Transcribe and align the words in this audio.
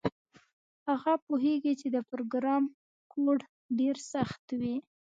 هغه 0.87 1.13
پوهیږي 1.25 1.73
چې 1.79 1.87
د 1.95 1.97
پروګرام 2.09 2.63
کوډ 3.11 3.39
ډیر 3.79 3.95
سخت 4.13 4.43
وي 4.59 4.75